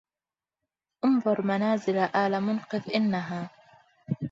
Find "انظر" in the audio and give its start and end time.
1.05-1.41